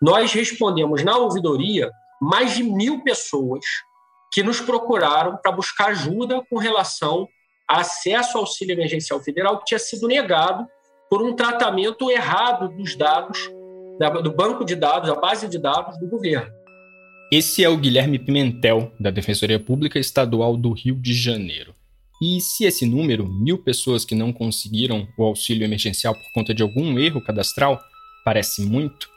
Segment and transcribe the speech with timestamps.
[0.00, 1.90] nós respondemos na ouvidoria
[2.20, 3.64] mais de mil pessoas
[4.32, 7.26] que nos procuraram para buscar ajuda com relação
[7.68, 10.66] a acesso ao auxílio emergencial federal que tinha sido negado
[11.08, 13.50] por um tratamento errado dos dados,
[14.22, 16.52] do banco de dados, da base de dados do governo.
[17.32, 21.74] Esse é o Guilherme Pimentel, da Defensoria Pública Estadual do Rio de Janeiro.
[22.22, 26.62] E se esse número, mil pessoas que não conseguiram o auxílio emergencial por conta de
[26.62, 27.80] algum erro cadastral,
[28.24, 29.08] parece muito,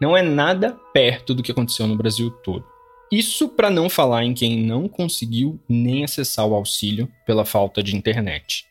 [0.00, 2.64] não é nada perto do que aconteceu no Brasil todo.
[3.12, 7.96] Isso para não falar em quem não conseguiu nem acessar o auxílio pela falta de
[7.96, 8.64] internet.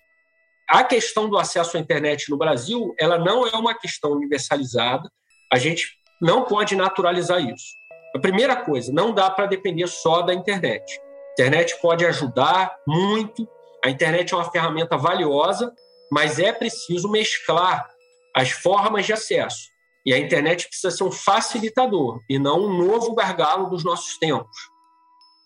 [0.70, 5.12] A questão do acesso à internet no Brasil, ela não é uma questão universalizada.
[5.52, 5.88] A gente
[6.22, 7.74] não pode naturalizar isso.
[8.16, 11.00] A primeira coisa, não dá para depender só da internet.
[11.00, 13.48] A internet pode ajudar muito,
[13.84, 15.74] a internet é uma ferramenta valiosa,
[16.12, 17.90] mas é preciso mesclar
[18.36, 19.70] as formas de acesso.
[20.06, 24.58] E a internet precisa ser um facilitador e não um novo gargalo dos nossos tempos.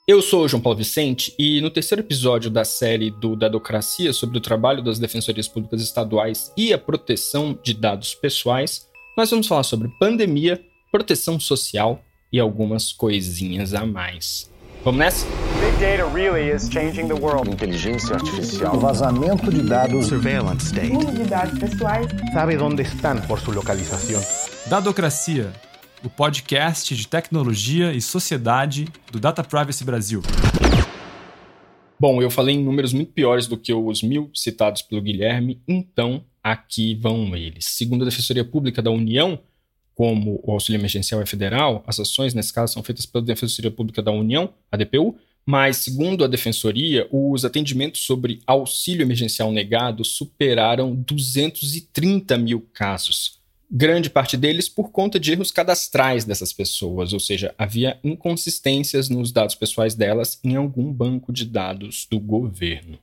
[0.05, 4.37] Eu sou o João Paulo Vicente e no terceiro episódio da série do Dadocracia sobre
[4.37, 8.85] o trabalho das defensorias públicas estaduais e a proteção de dados pessoais,
[9.17, 14.51] nós vamos falar sobre pandemia, proteção social e algumas coisinhas a mais.
[14.83, 15.25] Vamos nessa?
[15.61, 17.49] Big data really is changing the world.
[17.49, 18.75] Inteligência artificial.
[18.75, 20.07] O vazamento de dados.
[20.07, 20.97] Surveillance state.
[20.97, 22.07] Uso de dados pessoais.
[22.33, 24.21] Sabe onde estão por sua localização.
[24.65, 25.51] Dadocracia,
[26.05, 30.21] o podcast de tecnologia e sociedade do Data Privacy Brasil.
[31.99, 36.23] Bom, eu falei em números muito piores do que os mil citados pelo Guilherme, então
[36.41, 37.65] aqui vão eles.
[37.65, 39.37] Segundo a Defensoria Pública da União,
[39.93, 44.01] como o auxílio emergencial é federal, as ações, nesse caso, são feitas pela Defensoria Pública
[44.01, 50.95] da União, a DPU, mas, segundo a Defensoria, os atendimentos sobre auxílio emergencial negado superaram
[50.95, 53.42] 230 mil casos.
[53.75, 59.31] Grande parte deles por conta de erros cadastrais dessas pessoas, ou seja, havia inconsistências nos
[59.31, 62.99] dados pessoais delas em algum banco de dados do governo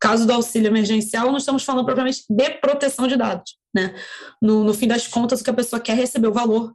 [0.00, 3.56] caso do auxílio emergencial, não estamos falando propriamente de proteção de dados.
[3.74, 3.94] Né?
[4.40, 6.74] No, no fim das contas, o que a pessoa quer é receber o valor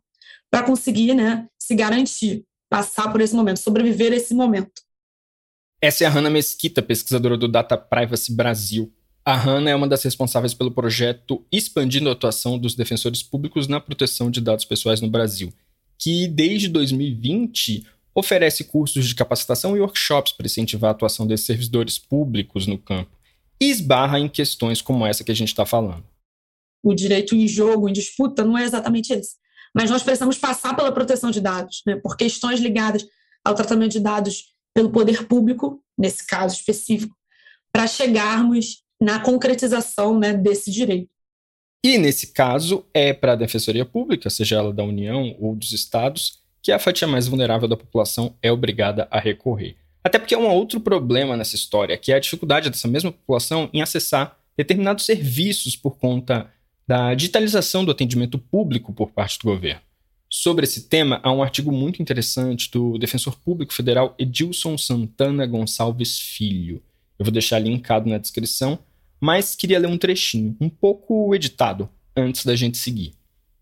[0.52, 4.82] para conseguir né, se garantir, passar por esse momento, sobreviver a esse momento.
[5.82, 8.94] Essa é a Hanna Mesquita, pesquisadora do Data Privacy Brasil.
[9.26, 13.80] A Hanna é uma das responsáveis pelo projeto Expandindo a Atuação dos Defensores Públicos na
[13.80, 15.54] Proteção de Dados Pessoais no Brasil,
[15.98, 21.98] que desde 2020 oferece cursos de capacitação e workshops para incentivar a atuação desses servidores
[21.98, 23.12] públicos no campo
[23.62, 26.04] e esbarra em questões como essa que a gente está falando.
[26.84, 29.38] O direito em jogo, em disputa, não é exatamente esse.
[29.74, 33.08] Mas nós precisamos passar pela proteção de dados, né, por questões ligadas
[33.42, 37.16] ao tratamento de dados pelo poder público, nesse caso específico,
[37.72, 41.10] para chegarmos na concretização né, desse direito.
[41.84, 46.40] E, nesse caso, é para a Defensoria Pública, seja ela da União ou dos Estados,
[46.62, 49.76] que a fatia mais vulnerável da população é obrigada a recorrer.
[50.02, 53.70] Até porque há um outro problema nessa história, que é a dificuldade dessa mesma população
[53.74, 56.50] em acessar determinados serviços por conta
[56.88, 59.82] da digitalização do atendimento público por parte do governo.
[60.30, 66.18] Sobre esse tema, há um artigo muito interessante do defensor público federal Edilson Santana Gonçalves
[66.18, 66.82] Filho.
[67.20, 68.80] Eu vou deixar linkado na descrição,
[69.24, 73.14] mas queria ler um trechinho, um pouco editado, antes da gente seguir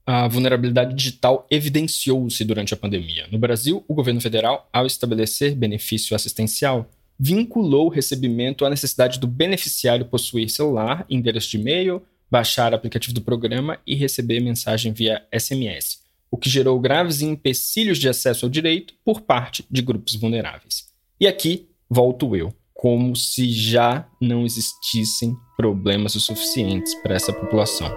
[0.06, 3.28] a vulnerabilidade digital evidenciou-se durante a pandemia.
[3.32, 9.28] No Brasil, o governo federal, ao estabelecer benefício assistencial, vinculou o recebimento à necessidade do
[9.28, 15.26] beneficiário possuir celular, endereço de e-mail, baixar o aplicativo do programa e receber mensagem via
[15.34, 16.00] SMS,
[16.30, 20.90] o que gerou graves empecilhos de acesso ao direito por parte de grupos vulneráveis.
[21.20, 27.88] E aqui volto eu, como se já não existissem problemas o suficientes para essa população.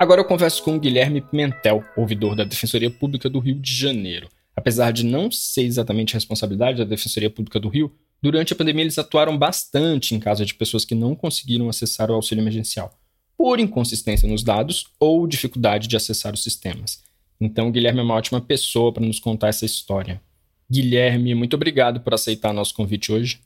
[0.00, 4.28] Agora eu converso com o Guilherme Pimentel, ouvidor da Defensoria Pública do Rio de Janeiro.
[4.56, 8.98] Apesar de não ser exatamente responsabilidade da Defensoria Pública do Rio, durante a pandemia eles
[8.98, 12.98] atuaram bastante em caso de pessoas que não conseguiram acessar o auxílio emergencial,
[13.36, 17.00] por inconsistência nos dados ou dificuldade de acessar os sistemas.
[17.40, 20.20] Então, o Guilherme é uma ótima pessoa para nos contar essa história.
[20.70, 23.40] Guilherme, muito obrigado por aceitar nosso convite hoje.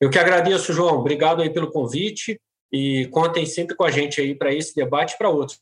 [0.00, 0.98] Eu que agradeço, João.
[0.98, 2.38] Obrigado aí pelo convite
[2.70, 5.58] e contem sempre com a gente aí para esse debate e para outros.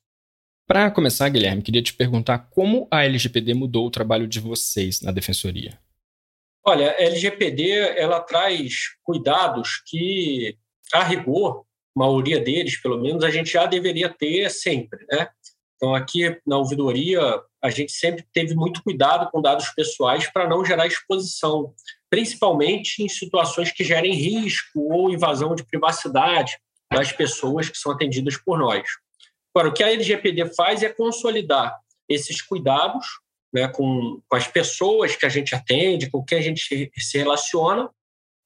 [0.66, 5.12] Para começar, Guilherme, queria te perguntar como a LGPD mudou o trabalho de vocês na
[5.12, 5.78] defensoria.
[6.66, 10.56] Olha, a LGPD ela traz cuidados que,
[10.92, 15.28] a rigor, a maioria deles, pelo menos, a gente já deveria ter sempre, né?
[15.76, 17.20] Então, aqui na ouvidoria,
[17.64, 21.74] a gente sempre teve muito cuidado com dados pessoais para não gerar exposição,
[22.10, 26.58] principalmente em situações que gerem risco ou invasão de privacidade
[26.92, 28.86] das pessoas que são atendidas por nós.
[29.54, 31.74] Agora, o que a LGPD faz é consolidar
[32.06, 33.06] esses cuidados
[33.50, 37.88] né, com, com as pessoas que a gente atende, com quem a gente se relaciona,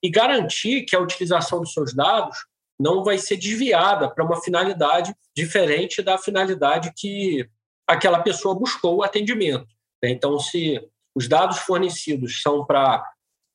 [0.00, 2.38] e garantir que a utilização dos seus dados
[2.78, 7.48] não vai ser desviada para uma finalidade diferente da finalidade que
[7.88, 9.66] aquela pessoa buscou o atendimento.
[10.02, 10.10] Né.
[10.10, 10.78] Então, se
[11.14, 13.02] os dados fornecidos são para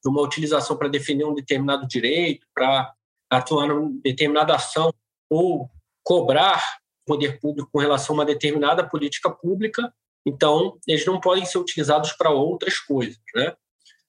[0.05, 2.91] uma utilização para definir um determinado direito, para
[3.29, 4.93] atuar em determinada ação
[5.29, 5.69] ou
[6.03, 9.93] cobrar poder público com relação a uma determinada política pública,
[10.25, 13.55] então eles não podem ser utilizados para outras coisas, né?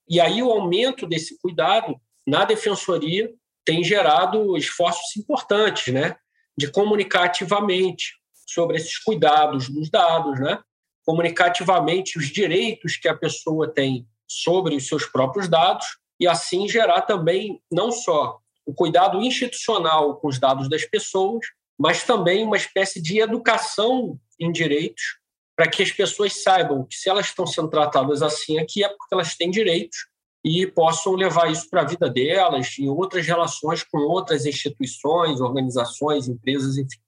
[0.07, 3.33] E aí o aumento desse cuidado na defensoria
[3.65, 6.15] tem gerado esforços importantes, né,
[6.57, 8.13] de comunicar ativamente
[8.45, 10.59] sobre esses cuidados dos dados, né?
[11.05, 15.85] Comunicar ativamente os direitos que a pessoa tem sobre os seus próprios dados
[16.19, 21.45] e assim gerar também não só o cuidado institucional com os dados das pessoas,
[21.77, 25.19] mas também uma espécie de educação em direitos
[25.55, 29.13] para que as pessoas saibam que se elas estão sendo tratadas assim aqui é porque
[29.13, 29.97] elas têm direitos
[30.43, 36.27] e possam levar isso para a vida delas em outras relações com outras instituições, organizações,
[36.27, 36.99] empresas, enfim.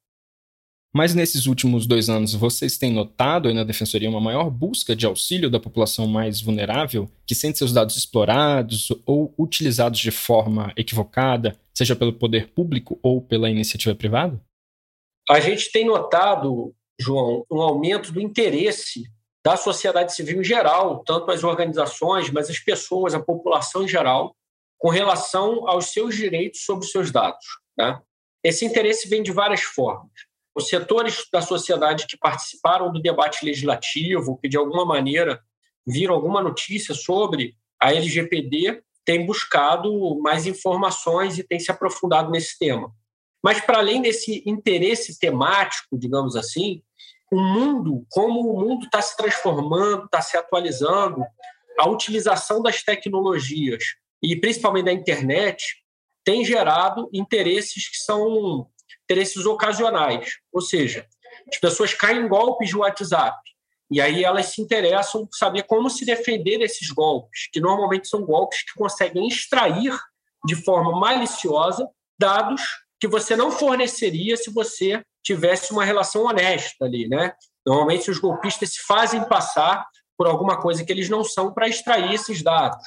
[0.97, 5.05] Mas nesses últimos dois anos, vocês têm notado aí na Defensoria uma maior busca de
[5.05, 11.55] auxílio da população mais vulnerável, que sente seus dados explorados ou utilizados de forma equivocada,
[11.71, 14.41] seja pelo poder público ou pela iniciativa privada?
[15.29, 19.03] A gente tem notado, João, um aumento do interesse
[19.45, 24.35] da sociedade civil em geral, tanto as organizações, mas as pessoas, a população em geral,
[24.79, 27.45] com relação aos seus direitos sobre os seus dados.
[27.77, 28.01] Né?
[28.43, 30.26] Esse interesse vem de várias formas.
[30.57, 35.39] Os setores da sociedade que participaram do debate legislativo, que de alguma maneira
[35.85, 42.57] viram alguma notícia sobre a LGPD, têm buscado mais informações e têm se aprofundado nesse
[42.57, 42.91] tema.
[43.43, 46.81] Mas, para além desse interesse temático, digamos assim,
[47.31, 51.21] o mundo, como o mundo está se transformando, está se atualizando,
[51.77, 53.83] a utilização das tecnologias
[54.23, 55.83] e principalmente da internet
[56.25, 58.67] tem gerado interesses que são
[59.09, 61.07] interesses ocasionais, ou seja,
[61.51, 63.37] as pessoas caem em golpes de WhatsApp
[63.89, 68.21] e aí elas se interessam por saber como se defender desses golpes, que normalmente são
[68.21, 69.97] golpes que conseguem extrair
[70.45, 71.89] de forma maliciosa
[72.19, 72.61] dados
[72.99, 77.33] que você não forneceria se você tivesse uma relação honesta ali, né?
[77.65, 79.85] Normalmente os golpistas se fazem passar
[80.17, 82.83] por alguma coisa que eles não são para extrair esses dados.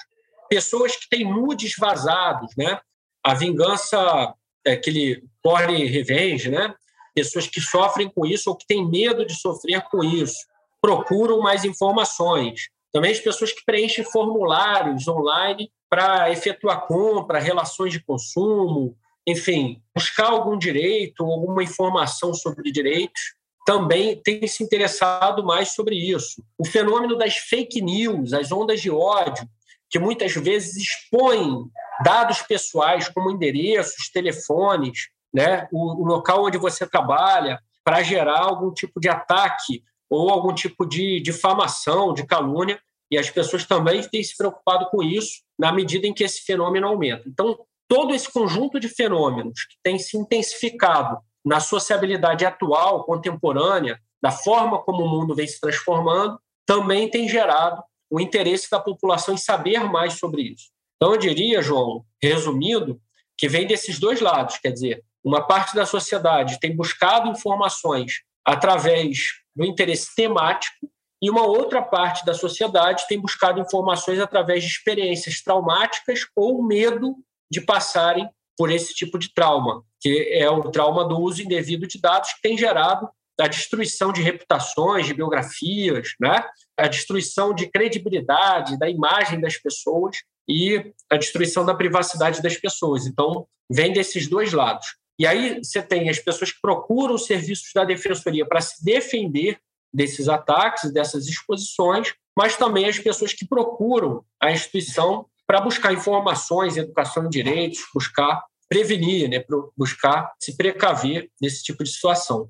[0.49, 2.81] Pessoas que têm nudes vazados, né?
[3.25, 4.34] A vingança,
[4.66, 6.74] aquele porn revenge, né?
[7.14, 10.46] Pessoas que sofrem com isso ou que têm medo de sofrer com isso,
[10.80, 12.68] procuram mais informações.
[12.92, 18.96] Também as pessoas que preenchem formulários online para efetuar compra, relações de consumo,
[19.26, 23.34] enfim, buscar algum direito, alguma informação sobre direitos,
[23.66, 26.42] também tem se interessado mais sobre isso.
[26.58, 29.48] O fenômeno das fake news, as ondas de ódio,
[29.90, 31.64] que muitas vezes expõem
[32.04, 38.72] dados pessoais como endereços, telefones, né, o, o local onde você trabalha, para gerar algum
[38.72, 44.22] tipo de ataque ou algum tipo de difamação, de calúnia, e as pessoas também têm
[44.22, 47.28] se preocupado com isso na medida em que esse fenômeno aumenta.
[47.28, 47.58] Então,
[47.88, 54.78] todo esse conjunto de fenômenos que tem se intensificado na sociabilidade atual, contemporânea, da forma
[54.78, 59.81] como o mundo vem se transformando, também tem gerado o interesse da população em saber
[59.84, 60.70] mais sobre isso.
[60.96, 63.00] Então, eu diria, João, resumindo,
[63.38, 69.29] que vem desses dois lados, quer dizer, uma parte da sociedade tem buscado informações através
[69.55, 70.90] do interesse temático
[71.22, 77.17] e uma outra parte da sociedade tem buscado informações através de experiências traumáticas ou medo
[77.50, 82.00] de passarem por esse tipo de trauma, que é o trauma do uso indevido de
[82.00, 83.08] dados que tem gerado
[83.41, 86.44] a destruição de reputações, de biografias, né?
[86.77, 90.19] a destruição de credibilidade, da imagem das pessoas
[90.49, 93.06] e a destruição da privacidade das pessoas.
[93.06, 94.87] Então, vem desses dois lados.
[95.19, 99.59] E aí você tem as pessoas que procuram os serviços da defensoria para se defender
[99.93, 106.77] desses ataques, dessas exposições, mas também as pessoas que procuram a instituição para buscar informações,
[106.77, 109.44] educação em direitos, buscar prevenir, né,
[109.77, 112.49] buscar se precaver nesse tipo de situação.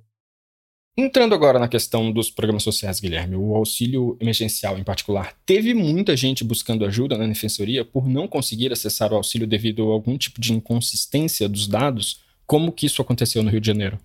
[0.97, 6.17] Entrando agora na questão dos programas sociais, Guilherme, o auxílio emergencial em particular, teve muita
[6.17, 10.41] gente buscando ajuda na defensoria por não conseguir acessar o auxílio devido a algum tipo
[10.41, 12.23] de inconsistência dos dados?
[12.47, 13.99] Como que isso aconteceu no Rio de Janeiro?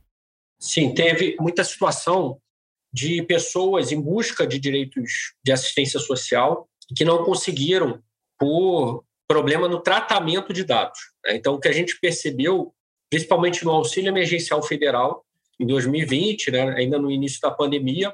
[0.59, 2.39] Sim, teve muita situação
[2.93, 7.99] de pessoas em busca de direitos de assistência social que não conseguiram
[8.39, 10.99] por problema no tratamento de dados.
[11.25, 11.35] Né?
[11.35, 12.73] Então, o que a gente percebeu,
[13.09, 15.25] principalmente no auxílio emergencial federal,
[15.59, 18.13] em 2020, né, ainda no início da pandemia,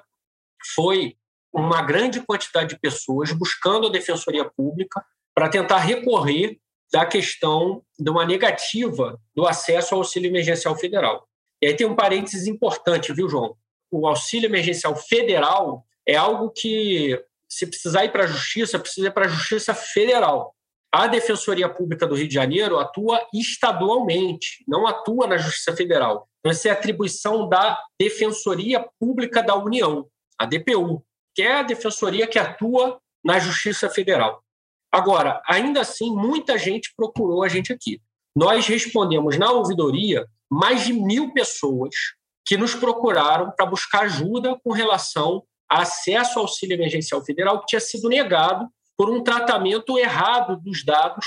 [0.75, 1.15] foi
[1.53, 6.59] uma grande quantidade de pessoas buscando a Defensoria Pública para tentar recorrer
[6.91, 11.27] da questão de uma negativa do acesso ao auxílio emergencial federal.
[11.61, 13.55] E aí tem um parênteses importante, viu, João?
[13.89, 19.13] O auxílio emergencial federal é algo que, se precisar ir para a justiça, precisa ir
[19.13, 20.55] para a justiça federal.
[20.91, 26.27] A Defensoria Pública do Rio de Janeiro atua estadualmente, não atua na Justiça Federal.
[26.41, 30.07] Então, essa é atribuição da Defensoria Pública da União,
[30.37, 31.05] a DPU,
[31.35, 34.43] que é a defensoria que atua na Justiça Federal.
[34.91, 38.01] Agora, ainda assim, muita gente procurou a gente aqui.
[38.35, 41.93] Nós respondemos na ouvidoria mais de mil pessoas
[42.45, 47.67] que nos procuraram para buscar ajuda com relação a acesso ao auxílio emergencial federal que
[47.67, 48.67] tinha sido negado
[48.97, 51.25] por um tratamento errado dos dados,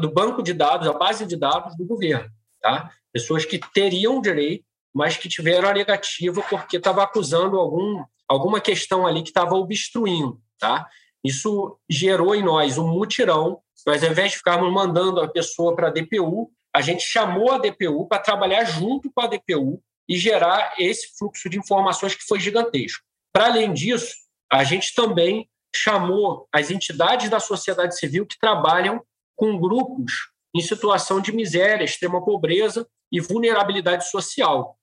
[0.00, 2.30] do banco de dados, da base de dados do governo.
[2.62, 2.90] Tá?
[3.16, 4.62] Pessoas que teriam direito,
[4.94, 10.38] mas que tiveram a negativa porque estava acusando algum, alguma questão ali que estava obstruindo.
[10.58, 10.86] Tá?
[11.24, 13.62] Isso gerou em nós um mutirão.
[13.86, 17.58] Nós, ao invés de ficarmos mandando a pessoa para a DPU, a gente chamou a
[17.58, 22.38] DPU para trabalhar junto com a DPU e gerar esse fluxo de informações que foi
[22.38, 23.02] gigantesco.
[23.32, 24.14] Para além disso,
[24.52, 29.02] a gente também chamou as entidades da sociedade civil que trabalham
[29.34, 30.12] com grupos
[30.54, 34.78] em situação de miséria, extrema pobreza e vulnerabilidade social.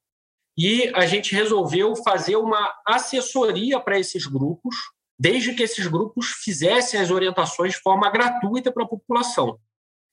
[0.57, 4.75] E a gente resolveu fazer uma assessoria para esses grupos,
[5.19, 9.59] desde que esses grupos fizessem as orientações de forma gratuita para a população.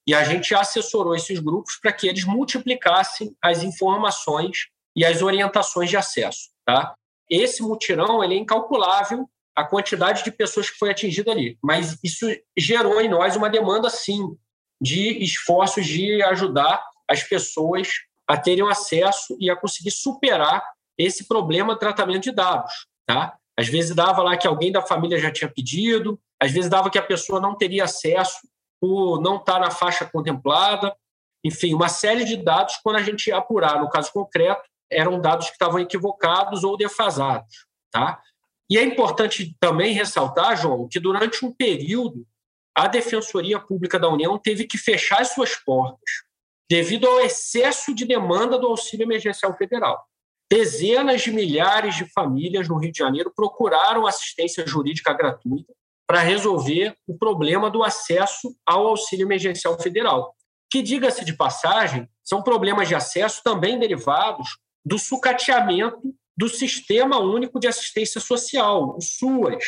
[0.07, 5.91] E a gente assessorou esses grupos para que eles multiplicassem as informações e as orientações
[5.91, 6.51] de acesso.
[6.65, 6.95] Tá?
[7.29, 11.59] Esse mutirão ele é incalculável a quantidade de pessoas que foi atingida ali.
[11.63, 12.27] Mas isso
[12.57, 14.37] gerou em nós uma demanda, sim,
[14.81, 17.89] de esforços de ajudar as pessoas
[18.27, 20.63] a terem acesso e a conseguir superar
[20.97, 22.87] esse problema de tratamento de dados.
[23.05, 23.37] Tá?
[23.59, 26.99] Às vezes dava lá que alguém da família já tinha pedido, às vezes dava que
[26.99, 28.39] a pessoa não teria acesso
[28.81, 30.95] por não estar na faixa contemplada.
[31.45, 35.53] Enfim, uma série de dados, quando a gente apurar, no caso concreto, eram dados que
[35.53, 37.67] estavam equivocados ou defasados.
[37.91, 38.21] Tá?
[38.71, 42.25] E é importante também ressaltar, João, que durante um período
[42.73, 46.30] a Defensoria Pública da União teve que fechar as suas portas
[46.71, 50.07] devido ao excesso de demanda do auxílio emergencial federal.
[50.49, 55.73] Dezenas de milhares de famílias no Rio de Janeiro procuraram assistência jurídica gratuita
[56.07, 60.33] para resolver o problema do acesso ao auxílio emergencial federal,
[60.71, 67.59] que, diga-se de passagem, são problemas de acesso também derivados do sucateamento do Sistema Único
[67.59, 69.65] de Assistência Social, o SUAS.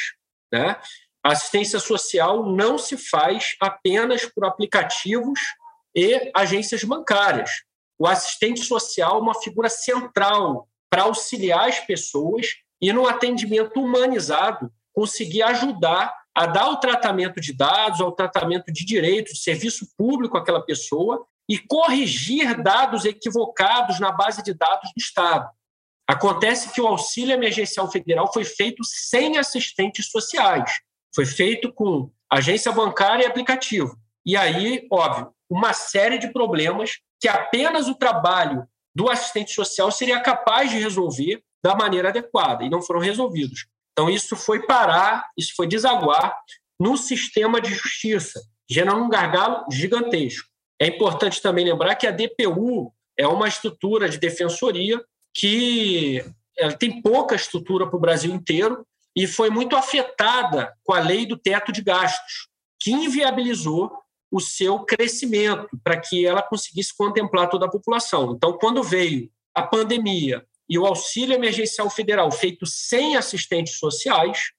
[0.52, 0.76] Né?
[1.25, 5.40] A assistência social não se faz apenas por aplicativos
[5.94, 7.50] e agências bancárias.
[7.99, 12.49] O assistente social é uma figura central para auxiliar as pessoas
[12.80, 18.84] e, no atendimento humanizado, conseguir ajudar a dar o tratamento de dados, ao tratamento de
[18.84, 25.49] direitos, serviço público àquela pessoa e corrigir dados equivocados na base de dados do Estado.
[26.08, 30.80] Acontece que o auxílio emergencial federal foi feito sem assistentes sociais,
[31.14, 33.96] foi feito com agência bancária e aplicativo.
[34.25, 40.18] E aí, óbvio, uma série de problemas que apenas o trabalho do assistente social seria
[40.18, 43.66] capaz de resolver da maneira adequada, e não foram resolvidos.
[43.92, 46.35] Então, isso foi parar, isso foi desaguar
[46.80, 50.49] no sistema de justiça, gerando um gargalo gigantesco.
[50.80, 55.00] É importante também lembrar que a DPU é uma estrutura de defensoria
[55.35, 56.25] que
[56.56, 61.26] ela tem pouca estrutura para o Brasil inteiro e foi muito afetada com a lei
[61.26, 62.49] do teto de gastos,
[62.80, 64.01] que inviabilizou
[64.32, 68.32] o seu crescimento para que ela conseguisse contemplar toda a população.
[68.32, 74.52] Então, quando veio a pandemia e o auxílio emergencial federal feito sem assistentes sociais,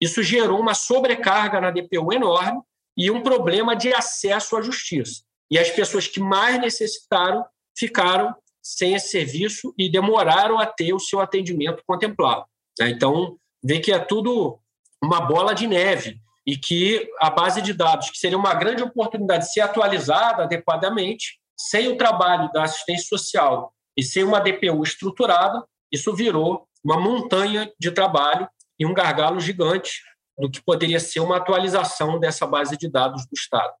[0.00, 2.60] isso gerou uma sobrecarga na DPU enorme
[2.96, 5.24] e um problema de acesso à justiça.
[5.50, 7.44] E as pessoas que mais necessitaram
[7.76, 8.32] ficaram
[8.62, 12.44] sem esse serviço e demoraram a ter o seu atendimento contemplado.
[12.78, 12.90] Né?
[12.90, 14.60] Então, vê que é tudo
[15.02, 19.44] uma bola de neve e que a base de dados, que seria uma grande oportunidade
[19.44, 25.62] de ser atualizada adequadamente, sem o trabalho da assistência social e sem uma DPU estruturada,
[25.92, 30.00] isso virou uma montanha de trabalho e um gargalo gigante
[30.38, 33.74] do que poderia ser uma atualização dessa base de dados do Estado.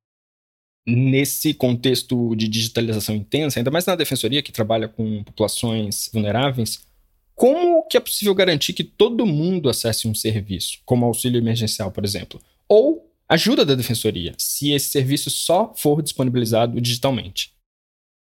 [0.86, 6.86] Nesse contexto de digitalização intensa, ainda mais na defensoria que trabalha com populações vulneráveis,
[7.34, 12.04] como que é possível garantir que todo mundo acesse um serviço, como auxílio emergencial, por
[12.04, 17.54] exemplo, ou ajuda da defensoria, se esse serviço só for disponibilizado digitalmente?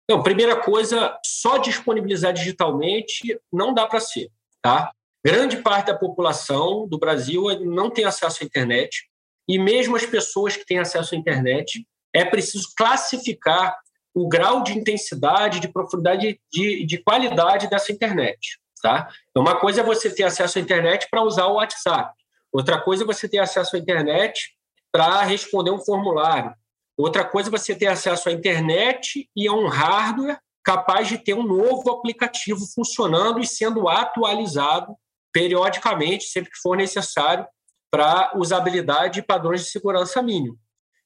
[0.09, 4.93] Não, primeira coisa, só disponibilizar digitalmente não dá para ser, tá?
[5.25, 9.09] Grande parte da população do Brasil não tem acesso à internet
[9.49, 13.75] e mesmo as pessoas que têm acesso à internet é preciso classificar
[14.14, 18.59] o grau de intensidade, de profundidade, de, de qualidade dessa internet.
[18.81, 19.09] Tá?
[19.31, 22.12] Então, uma coisa é você ter acesso à internet para usar o WhatsApp,
[22.54, 24.54] outra coisa é você ter acesso à internet
[24.92, 26.54] para responder um formulário,
[26.96, 31.34] outra coisa é você ter acesso à internet e a um hardware capaz de ter
[31.34, 34.96] um novo aplicativo funcionando e sendo atualizado
[35.32, 37.46] periodicamente, sempre que for necessário,
[37.90, 40.58] para usabilidade e padrões de segurança mínimo.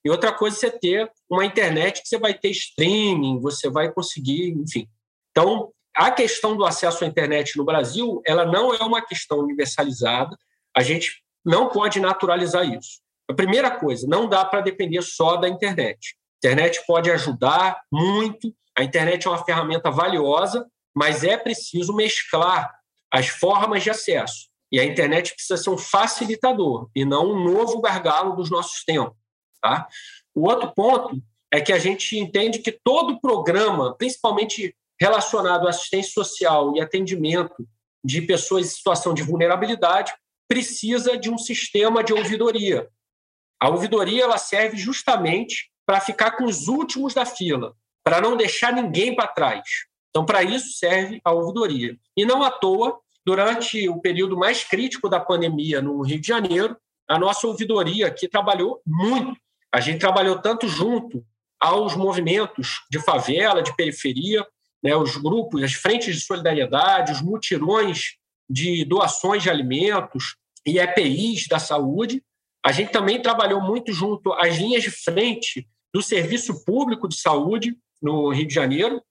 [0.04, 3.92] E outra coisa é você ter uma internet que você vai ter streaming, você vai
[3.92, 4.88] conseguir, enfim.
[5.30, 10.36] Então, a questão do acesso à internet no Brasil, ela não é uma questão universalizada.
[10.76, 13.00] A gente não pode naturalizar isso.
[13.30, 16.16] A primeira coisa, não dá para depender só da internet.
[16.16, 22.72] A internet pode ajudar muito, a internet é uma ferramenta valiosa, mas é preciso mesclar
[23.12, 24.48] as formas de acesso.
[24.70, 29.16] E a internet precisa ser um facilitador e não um novo gargalo dos nossos tempos.
[29.60, 29.88] Tá?
[30.34, 31.20] O outro ponto
[31.52, 37.66] é que a gente entende que todo programa, principalmente relacionado à assistência social e atendimento
[38.04, 40.12] de pessoas em situação de vulnerabilidade,
[40.48, 42.88] precisa de um sistema de ouvidoria.
[43.60, 48.72] A ouvidoria ela serve justamente para ficar com os últimos da fila, para não deixar
[48.72, 49.64] ninguém para trás.
[50.10, 51.96] Então, para isso serve a ouvidoria.
[52.16, 56.76] E não à toa, durante o período mais crítico da pandemia no Rio de Janeiro,
[57.06, 59.38] a nossa ouvidoria aqui trabalhou muito
[59.72, 61.24] a gente trabalhou tanto junto
[61.60, 64.46] aos movimentos de favela, de periferia,
[64.82, 68.16] né, os grupos, as frentes de solidariedade, os mutirões
[68.48, 70.36] de doações de alimentos
[70.66, 72.22] e EPIs da saúde.
[72.64, 77.76] A gente também trabalhou muito junto às linhas de frente do Serviço Público de Saúde
[78.00, 79.02] no Rio de Janeiro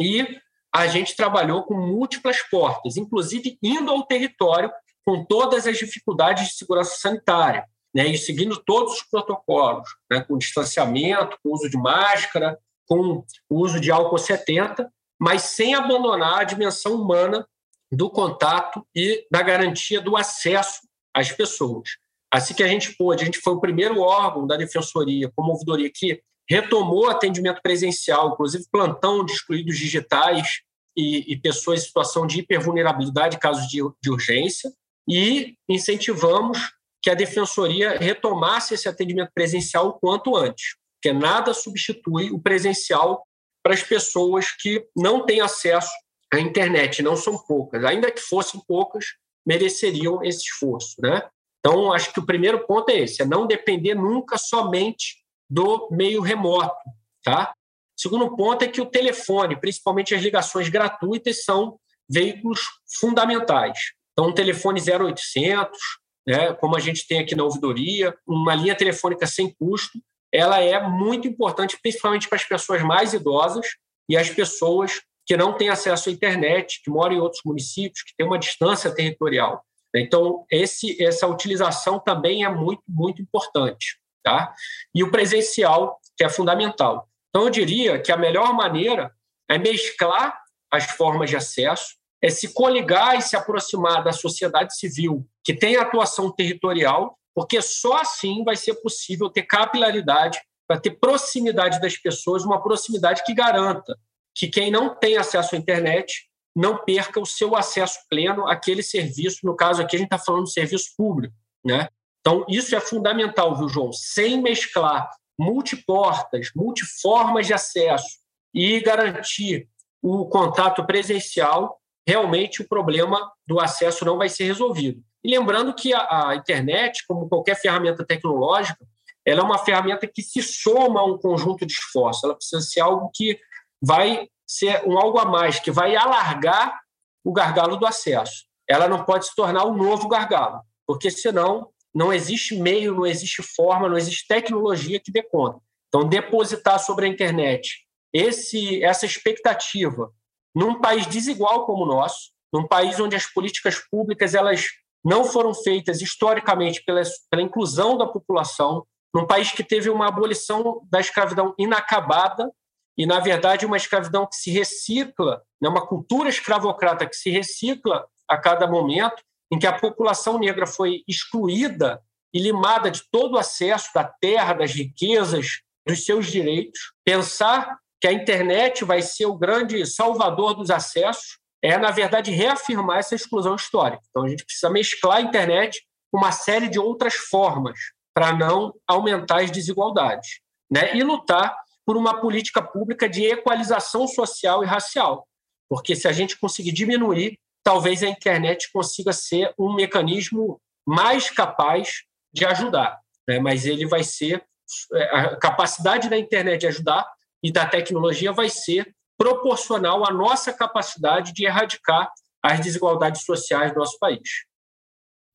[0.00, 0.38] e
[0.74, 4.70] a gente trabalhou com múltiplas portas, inclusive indo ao território
[5.04, 7.64] com todas as dificuldades de segurança sanitária
[7.96, 13.80] né, e seguindo todos os protocolos, né, com distanciamento, com uso de máscara, com uso
[13.80, 17.48] de álcool 70, mas sem abandonar a dimensão humana
[17.90, 20.80] do contato e da garantia do acesso
[21.14, 21.90] às pessoas.
[22.32, 25.90] Assim que a gente pôde, a gente foi o primeiro órgão da Defensoria, como ouvidoria,
[25.92, 30.60] que retomou atendimento presencial, inclusive plantão de excluídos digitais
[30.96, 34.72] e, e pessoas em situação de hipervulnerabilidade, casos de, de urgência,
[35.08, 36.58] e incentivamos
[37.02, 43.24] que a defensoria retomasse esse atendimento presencial o quanto antes, porque nada substitui o presencial
[43.62, 45.90] para as pessoas que não têm acesso
[46.32, 49.04] à internet, não são poucas, ainda que fossem poucas,
[49.46, 51.22] mereceriam esse esforço, né?
[51.60, 55.16] Então, acho que o primeiro ponto é esse, é não depender nunca somente
[55.48, 56.76] do meio remoto,
[57.22, 57.54] tá?
[57.96, 62.60] Segundo ponto é que o telefone, principalmente as ligações gratuitas, são veículos
[63.00, 63.78] fundamentais.
[64.12, 65.78] Então, o telefone 0800,
[66.26, 69.98] né, como a gente tem aqui na ouvidoria, uma linha telefônica sem custo,
[70.32, 73.66] ela é muito importante, principalmente para as pessoas mais idosas
[74.08, 78.14] e as pessoas que não têm acesso à internet, que moram em outros municípios, que
[78.16, 79.64] têm uma distância territorial.
[79.94, 83.98] Então, esse, essa utilização também é muito, muito importante.
[84.22, 84.54] Tá?
[84.94, 87.08] E o presencial, que é fundamental.
[87.28, 89.12] Então, eu diria que a melhor maneira
[89.48, 90.38] é mesclar
[90.70, 95.76] as formas de acesso, é se coligar e se aproximar da sociedade civil que tem
[95.76, 102.44] atuação territorial, porque só assim vai ser possível ter capilaridade, para ter proximidade das pessoas,
[102.44, 103.96] uma proximidade que garanta
[104.36, 109.40] que quem não tem acesso à internet não perca o seu acesso pleno àquele serviço.
[109.44, 111.34] No caso aqui, a gente está falando de serviço público.
[111.64, 111.88] Né?
[112.20, 113.92] Então, isso é fundamental, viu, João?
[113.92, 118.18] Sem mesclar multiportas, multiformas de acesso
[118.54, 119.68] e garantir
[120.02, 125.02] o contato presencial, realmente o problema do acesso não vai ser resolvido.
[125.24, 128.86] E lembrando que a, a internet, como qualquer ferramenta tecnológica,
[129.26, 132.22] ela é uma ferramenta que se soma a um conjunto de esforços.
[132.22, 133.38] Ela precisa ser algo que
[133.82, 136.80] vai ser um algo a mais, que vai alargar
[137.24, 138.44] o gargalo do acesso.
[138.68, 143.42] Ela não pode se tornar um novo gargalo, porque senão não existe meio, não existe
[143.42, 145.60] forma, não existe tecnologia que dê conta.
[145.88, 150.10] Então, depositar sobre a internet esse, essa expectativa
[150.54, 154.66] num país desigual como o nosso, num país onde as políticas públicas elas
[155.04, 160.80] não foram feitas historicamente pela, pela inclusão da população, num país que teve uma abolição
[160.90, 162.50] da escravidão inacabada
[162.96, 168.06] e, na verdade, uma escravidão que se recicla, né, uma cultura escravocrata que se recicla
[168.26, 173.38] a cada momento, em que a população negra foi excluída e limada de todo o
[173.38, 176.92] acesso da terra, das riquezas, dos seus direitos.
[177.04, 182.98] Pensar que a internet vai ser o grande salvador dos acessos, é, na verdade, reafirmar
[182.98, 184.02] essa exclusão histórica.
[184.10, 187.78] Então, a gente precisa mesclar a internet com uma série de outras formas
[188.14, 190.94] para não aumentar as desigualdades né?
[190.96, 195.26] e lutar por uma política pública de equalização social e racial.
[195.68, 202.02] Porque se a gente conseguir diminuir, talvez a internet consiga ser um mecanismo mais capaz
[202.32, 203.00] de ajudar.
[203.26, 203.38] Né?
[203.38, 204.44] Mas ele vai ser.
[204.92, 207.08] É, a capacidade da internet de ajudar
[207.40, 213.78] e da tecnologia vai ser proporcional à nossa capacidade de erradicar as desigualdades sociais do
[213.78, 214.44] nosso país.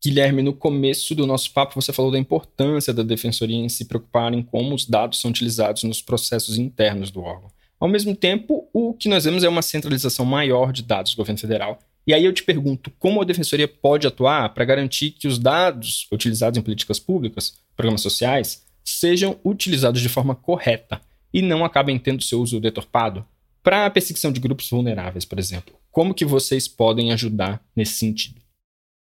[0.04, 4.34] Guilherme, no começo do nosso papo você falou da importância da defensoria em se preocupar
[4.34, 7.52] em como os dados são utilizados nos processos internos do órgão.
[7.80, 11.40] Ao mesmo tempo, o que nós vemos é uma centralização maior de dados do governo
[11.40, 11.78] federal.
[12.08, 16.08] E aí eu te pergunto, como a defensoria pode atuar para garantir que os dados
[16.12, 21.00] utilizados em políticas públicas, programas sociais, sejam utilizados de forma correta
[21.32, 23.24] e não acabem tendo seu uso deturpado?
[23.62, 28.41] Para a perseguição de grupos vulneráveis, por exemplo, como que vocês podem ajudar nesse sentido?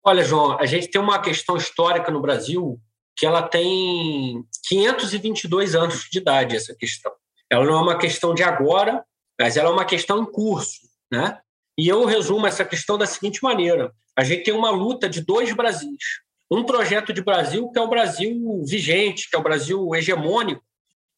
[0.05, 2.77] Olha, João, a gente tem uma questão histórica no Brasil
[3.15, 7.11] que ela tem 522 anos de idade, essa questão.
[7.49, 9.05] Ela não é uma questão de agora,
[9.39, 11.39] mas ela é uma questão em curso, né?
[11.77, 15.53] E eu resumo essa questão da seguinte maneira: a gente tem uma luta de dois
[15.53, 16.21] Brasis.
[16.51, 20.63] Um projeto de Brasil que é o Brasil vigente, que é o Brasil hegemônico,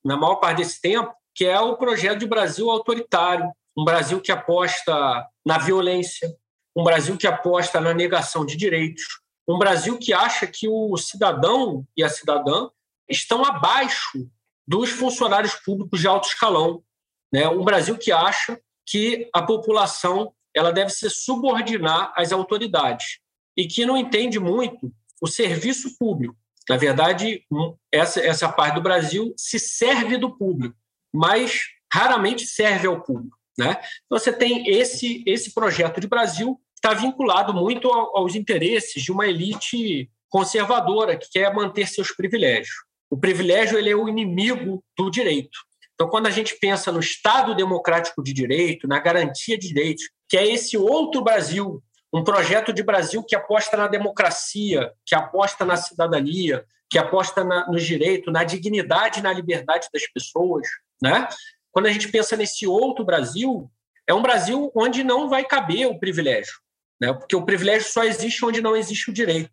[0.04, 4.32] na maior parte desse tempo, que é o projeto de Brasil autoritário, um Brasil que
[4.32, 6.30] aposta na violência,
[6.76, 9.04] um Brasil que aposta na negação de direitos,
[9.48, 12.70] um Brasil que acha que o cidadão e a cidadã
[13.10, 14.28] estão abaixo
[14.68, 16.84] dos funcionários públicos de alto escalão,
[17.32, 17.48] né?
[17.48, 23.20] Um Brasil que acha que a população ela deve se subordinar às autoridades
[23.58, 26.36] e que não entende muito o serviço público.
[26.68, 27.46] Na verdade,
[27.92, 30.76] essa, essa parte do Brasil se serve do público,
[31.14, 31.62] mas
[31.94, 33.38] raramente serve ao público.
[33.58, 33.78] Né?
[34.06, 39.26] Então, você tem esse, esse projeto de Brasil está vinculado muito aos interesses de uma
[39.26, 42.76] elite conservadora que quer manter seus privilégios.
[43.10, 45.58] O privilégio ele é o inimigo do direito.
[45.96, 50.38] Então, quando a gente pensa no Estado democrático de direito, na garantia de direitos, que
[50.38, 51.82] é esse outro Brasil,
[52.14, 57.66] um projeto de Brasil que aposta na democracia, que aposta na cidadania, que aposta na,
[57.68, 60.68] no direito, na dignidade na liberdade das pessoas,
[61.02, 61.28] né?
[61.72, 63.72] Quando a gente pensa nesse outro Brasil,
[64.08, 66.54] é um Brasil onde não vai caber o privilégio,
[67.00, 67.14] né?
[67.14, 69.52] Porque o privilégio só existe onde não existe o direito.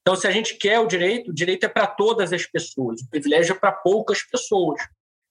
[0.00, 3.10] Então, se a gente quer o direito, o direito é para todas as pessoas, o
[3.10, 4.80] privilégio é para poucas pessoas.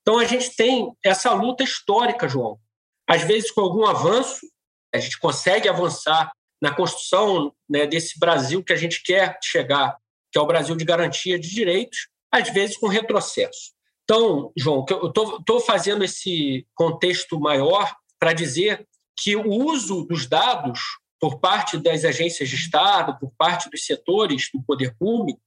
[0.01, 2.59] Então, a gente tem essa luta histórica, João.
[3.07, 4.45] Às vezes, com algum avanço,
[4.93, 9.97] a gente consegue avançar na construção né, desse Brasil que a gente quer chegar,
[10.31, 13.73] que é o Brasil de garantia de direitos, às vezes com retrocesso.
[14.03, 18.87] Então, João, eu estou fazendo esse contexto maior para dizer
[19.17, 20.79] que o uso dos dados
[21.19, 25.41] por parte das agências de Estado, por parte dos setores do poder público,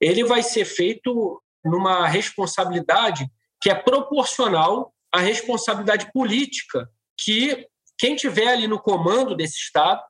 [0.00, 3.26] ele vai ser feito numa responsabilidade
[3.60, 10.02] que é proporcional à responsabilidade política que quem tiver ali no comando desse Estado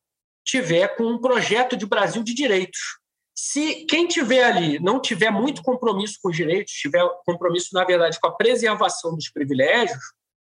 [0.45, 2.81] tiver com um projeto de Brasil de direitos.
[3.35, 8.19] Se quem tiver ali não tiver muito compromisso com os direitos, tiver compromisso, na verdade,
[8.21, 10.03] com a preservação dos privilégios,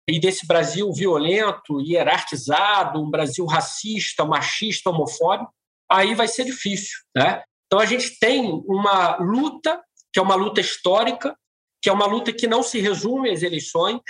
[0.08, 5.52] e desse Brasil violento, hierarquizado, um Brasil racista, machista, homofóbico,
[5.88, 6.98] aí vai ser difícil.
[7.14, 7.42] Né?
[7.66, 11.36] Então a gente tem uma luta, que é uma luta histórica,
[11.82, 14.00] que é uma luta que não se resume às eleições,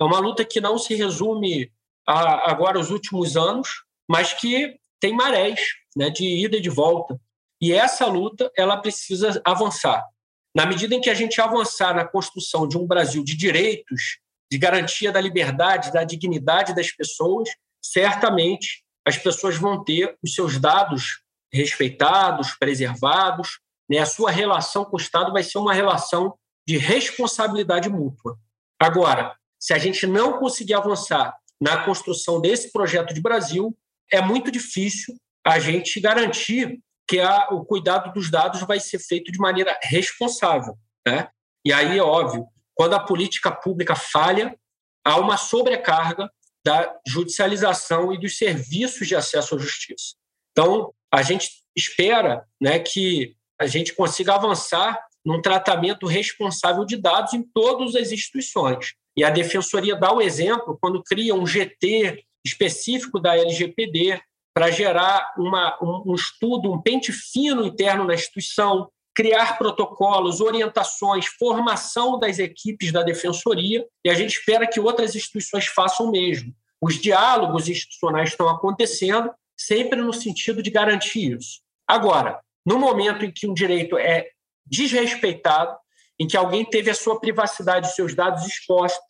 [0.00, 1.70] é uma luta que não se resume
[2.06, 3.68] a, agora aos últimos anos,
[4.08, 5.60] mas que tem marés
[5.96, 7.20] né, de ida e de volta.
[7.60, 10.06] E essa luta ela precisa avançar.
[10.54, 14.58] Na medida em que a gente avançar na construção de um Brasil de direitos, de
[14.58, 17.48] garantia da liberdade, da dignidade das pessoas,
[17.82, 23.98] certamente as pessoas vão ter os seus dados respeitados, preservados, né?
[23.98, 26.34] a sua relação com o Estado vai ser uma relação
[26.66, 28.38] de responsabilidade mútua.
[28.78, 33.76] Agora, se a gente não conseguir avançar na construção desse projeto de Brasil,
[34.10, 39.32] é muito difícil a gente garantir que a, o cuidado dos dados vai ser feito
[39.32, 40.78] de maneira responsável.
[41.06, 41.28] Né?
[41.64, 42.46] E aí, é óbvio,
[42.80, 44.58] quando a política pública falha,
[45.04, 46.30] há uma sobrecarga
[46.64, 50.14] da judicialização e dos serviços de acesso à justiça.
[50.50, 57.34] Então, a gente espera né, que a gente consiga avançar num tratamento responsável de dados
[57.34, 58.94] em todas as instituições.
[59.14, 64.18] E a Defensoria dá o exemplo quando cria um GT específico da LGPD
[64.54, 68.90] para gerar uma, um, um estudo, um pente fino interno na instituição,
[69.20, 75.66] criar protocolos, orientações, formação das equipes da defensoria, e a gente espera que outras instituições
[75.66, 76.54] façam o mesmo.
[76.80, 81.60] Os diálogos institucionais estão acontecendo, sempre no sentido de garantir isso.
[81.86, 84.26] Agora, no momento em que um direito é
[84.64, 85.76] desrespeitado,
[86.18, 89.04] em que alguém teve a sua privacidade, os seus dados expostos,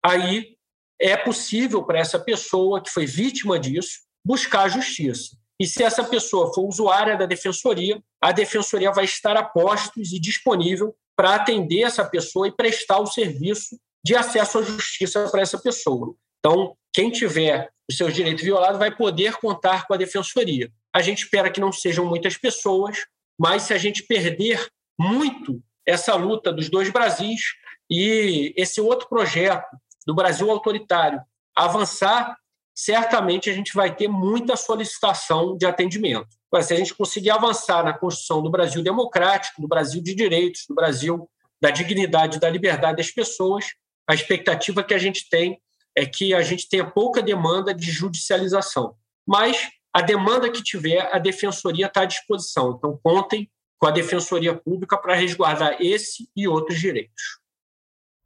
[0.00, 0.54] aí
[1.00, 5.36] é possível para essa pessoa que foi vítima disso buscar justiça.
[5.60, 10.20] E se essa pessoa for usuária da defensoria, a defensoria vai estar a postos e
[10.20, 15.58] disponível para atender essa pessoa e prestar o serviço de acesso à justiça para essa
[15.58, 16.14] pessoa.
[16.38, 20.70] Então, quem tiver os seus direitos violados vai poder contar com a defensoria.
[20.94, 23.06] A gente espera que não sejam muitas pessoas,
[23.38, 27.54] mas se a gente perder muito essa luta dos dois Brasis
[27.90, 31.20] e esse outro projeto do Brasil autoritário
[31.54, 32.36] avançar,
[32.76, 36.28] certamente a gente vai ter muita solicitação de atendimento.
[36.52, 40.66] Mas se a gente conseguir avançar na construção do Brasil democrático, do Brasil de direitos,
[40.68, 41.28] do Brasil
[41.60, 43.64] da dignidade e da liberdade das pessoas,
[44.06, 45.58] a expectativa que a gente tem
[45.96, 48.94] é que a gente tenha pouca demanda de judicialização.
[49.26, 52.74] Mas a demanda que tiver, a defensoria está à disposição.
[52.76, 57.40] Então, contem com a defensoria pública para resguardar esse e outros direitos.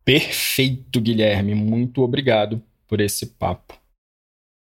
[0.04, 1.54] Perfeito, Guilherme.
[1.54, 3.79] Muito obrigado por esse papo.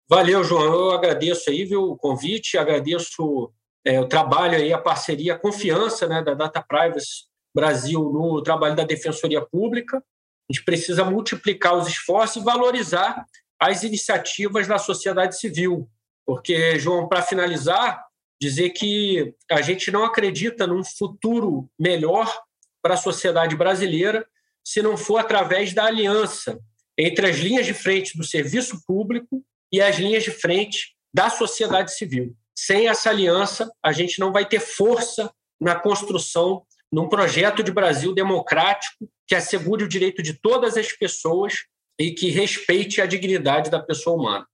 [0.08, 0.64] Valeu, João.
[0.64, 3.52] Eu agradeço aí viu, o convite, agradeço
[3.84, 8.74] é, o trabalho aí, a parceria, a confiança né, da Data Privacy Brasil no trabalho
[8.74, 9.98] da Defensoria Pública.
[9.98, 13.26] A gente precisa multiplicar os esforços e valorizar
[13.60, 15.86] as iniciativas da sociedade civil.
[16.24, 18.02] Porque, João, para finalizar,
[18.40, 22.34] dizer que a gente não acredita num futuro melhor
[22.80, 24.26] para a sociedade brasileira
[24.64, 26.58] se não for através da aliança
[26.96, 31.94] entre as linhas de frente do serviço público e as linhas de frente da sociedade
[31.94, 32.34] civil.
[32.56, 38.14] Sem essa aliança, a gente não vai ter força na construção num projeto de Brasil
[38.14, 41.64] democrático que assegure o direito de todas as pessoas
[42.00, 44.46] e que respeite a dignidade da pessoa humana.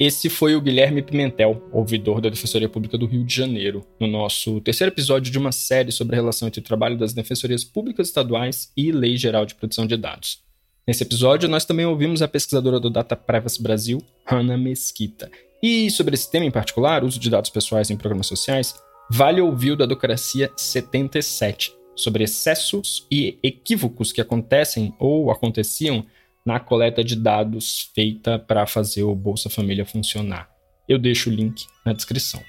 [0.00, 4.60] Esse foi o Guilherme Pimentel, ouvidor da Defensoria Pública do Rio de Janeiro, no nosso
[4.60, 8.72] terceiro episódio de uma série sobre a relação entre o trabalho das defensorias públicas estaduais
[8.76, 10.42] e Lei Geral de Proteção de Dados.
[10.86, 15.30] Nesse episódio, nós também ouvimos a pesquisadora do Data Privacy Brasil, Hannah Mesquita.
[15.62, 18.74] E sobre esse tema em particular, uso de dados pessoais em programas sociais,
[19.08, 26.04] vale ouvir o da Docracia 77, sobre excessos e equívocos que acontecem ou aconteciam
[26.44, 30.50] na coleta de dados feita para fazer o Bolsa Família funcionar.
[30.88, 32.42] Eu deixo o link na descrição.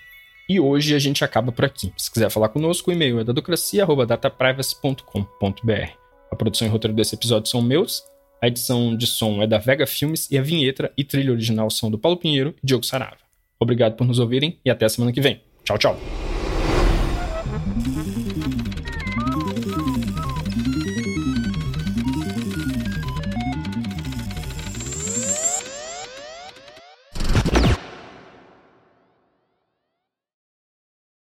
[0.50, 1.93] E hoje a gente acaba por aqui.
[1.96, 5.91] Se quiser falar conosco, o e-mail é dadocracia.dataprivacy.com.br.
[6.32, 8.02] A produção e roteiro desse episódio são meus,
[8.43, 11.89] a edição de som é da Vega Filmes e a vinheta e trilha original são
[11.89, 13.15] do Paulo Pinheiro e Diogo Sarava.
[13.58, 15.41] Obrigado por nos ouvirem e até a semana que vem.
[15.63, 16.33] Tchau, tchau.